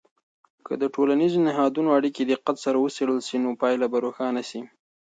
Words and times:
که 0.65 0.73
د 0.81 0.83
ټولنیزو 0.95 1.39
نهادونو 1.47 1.89
اړیکې 1.97 2.23
دقت 2.25 2.55
سره 2.65 2.77
وڅیړل 2.83 3.19
سي، 3.27 3.35
نو 3.43 3.49
پایله 3.61 3.85
به 3.91 3.97
روښانه 4.05 4.43
سي. 4.49 4.61